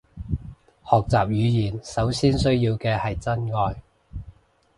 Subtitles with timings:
[0.83, 3.83] 學習語言首先需要嘅係真愛